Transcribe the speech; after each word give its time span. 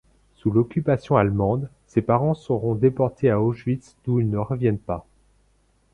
Sous 0.33 0.49
l'occupation 0.49 1.15
allemande 1.15 1.69
ses 1.85 2.01
parents 2.01 2.33
seront 2.33 2.73
déportés 2.73 3.29
à 3.29 3.39
Auschwitz 3.39 3.95
d'où 4.03 4.19
ils 4.19 4.27
ne 4.31 4.39
reviennent 4.39 4.79
pas. 4.79 5.05